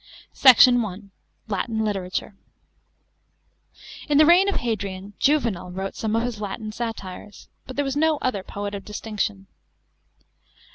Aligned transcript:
SECT. 0.33 0.67
I.— 0.69 0.97
LATIN 1.47 1.85
LITERATURE.§ 1.85 2.33
2. 4.07 4.11
In 4.11 4.17
the 4.17 4.25
reign 4.25 4.49
of 4.49 4.55
Hadrian, 4.55 5.13
Juvenal 5.19 5.69
wrote 5.69 5.93
some 5.95 6.15
of 6.15 6.23
his 6.23 6.41
Latin 6.41 6.71
satires, 6.71 7.49
but 7.67 7.75
there 7.75 7.85
was 7.85 7.95
no 7.95 8.17
other 8.19 8.41
poet 8.41 8.73
of 8.73 8.83
distinction. 8.83 9.45